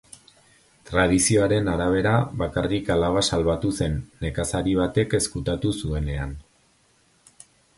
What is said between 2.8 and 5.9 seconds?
alaba salbatu zen, nekazari batek ezkutatu